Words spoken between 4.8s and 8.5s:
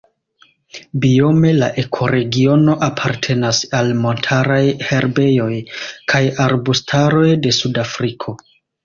herbejoj kaj arbustaroj de Sud-Afriko.